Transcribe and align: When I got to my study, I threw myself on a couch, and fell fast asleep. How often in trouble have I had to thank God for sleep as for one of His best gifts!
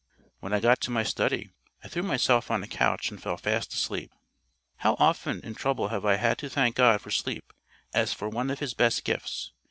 When 0.39 0.51
I 0.51 0.59
got 0.59 0.81
to 0.81 0.89
my 0.89 1.03
study, 1.03 1.51
I 1.83 1.87
threw 1.87 2.01
myself 2.01 2.49
on 2.49 2.63
a 2.63 2.67
couch, 2.67 3.11
and 3.11 3.21
fell 3.21 3.37
fast 3.37 3.71
asleep. 3.75 4.11
How 4.77 4.95
often 4.97 5.41
in 5.41 5.53
trouble 5.53 5.89
have 5.89 6.05
I 6.05 6.15
had 6.15 6.39
to 6.39 6.49
thank 6.49 6.75
God 6.77 7.01
for 7.01 7.11
sleep 7.11 7.53
as 7.93 8.11
for 8.11 8.27
one 8.27 8.49
of 8.49 8.57
His 8.57 8.73
best 8.73 9.03
gifts! 9.03 9.51